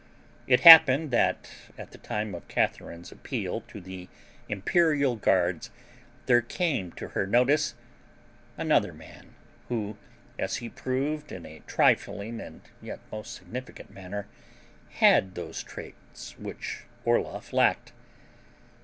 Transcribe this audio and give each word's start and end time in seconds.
It 0.47 0.61
happened 0.61 1.11
that 1.11 1.51
at 1.77 1.91
the 1.91 1.99
time 1.99 2.33
of 2.33 2.47
Catharine's 2.47 3.11
appeal 3.11 3.61
to 3.67 3.79
the 3.79 4.09
imperial 4.49 5.15
guards 5.15 5.69
there 6.25 6.41
came 6.41 6.91
to 6.93 7.09
her 7.09 7.27
notice 7.27 7.75
another 8.57 8.93
man 8.93 9.35
who 9.69 9.97
as 10.39 10.55
he 10.55 10.69
proved 10.69 11.31
in 11.31 11.45
a 11.45 11.61
trifling 11.67 12.39
and 12.41 12.61
yet 12.81 12.99
most 13.11 13.35
significant 13.35 13.91
manner 13.91 14.25
had 14.89 15.35
those 15.35 15.61
traits 15.61 16.35
which 16.39 16.85
Orloff 17.05 17.53
lacked. 17.53 17.91